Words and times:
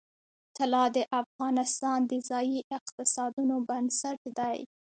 طلا 0.57 0.83
د 0.95 0.97
افغانستان 1.21 1.99
د 2.11 2.13
ځایي 2.29 2.59
اقتصادونو 2.77 3.55
بنسټ 3.69 4.19
دی. 4.37 4.57